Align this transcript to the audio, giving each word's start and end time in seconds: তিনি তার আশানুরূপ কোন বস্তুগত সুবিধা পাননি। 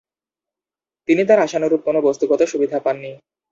তিনি 1.07 1.21
তার 1.25 1.39
আশানুরূপ 1.39 1.81
কোন 1.85 1.95
বস্তুগত 2.07 2.41
সুবিধা 2.51 2.77
পাননি। 2.85 3.11